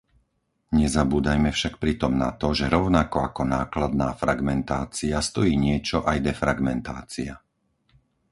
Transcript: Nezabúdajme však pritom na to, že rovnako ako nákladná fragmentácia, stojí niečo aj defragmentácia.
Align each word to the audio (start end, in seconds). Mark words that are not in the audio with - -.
Nezabúdajme 0.81 1.49
však 1.57 1.73
pritom 1.83 2.13
na 2.23 2.29
to, 2.41 2.47
že 2.59 2.73
rovnako 2.75 3.17
ako 3.29 3.41
nákladná 3.55 4.09
fragmentácia, 4.21 5.17
stojí 5.29 5.53
niečo 5.65 5.97
aj 6.09 6.17
defragmentácia. 6.29 7.33